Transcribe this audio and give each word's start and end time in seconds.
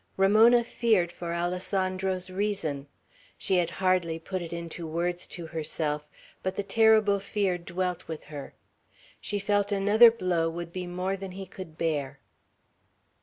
Ramona 0.17 0.63
feared 0.63 1.11
for 1.11 1.31
Alessandro's 1.31 2.31
reason. 2.31 2.87
She 3.37 3.57
had 3.57 3.69
hardly 3.69 4.17
put 4.17 4.41
it 4.41 4.51
into 4.51 4.87
words 4.87 5.27
to 5.27 5.45
herself, 5.45 6.07
but 6.41 6.55
the 6.55 6.63
terrible 6.63 7.19
fear 7.19 7.59
dwelt 7.59 8.07
with 8.07 8.23
her. 8.23 8.55
She 9.19 9.37
felt 9.37 9.67
that 9.67 9.75
another 9.75 10.09
blow 10.09 10.49
would 10.49 10.73
be 10.73 10.87
more 10.87 11.15
than 11.15 11.33
he 11.33 11.45
could 11.45 11.77
bear. 11.77 12.19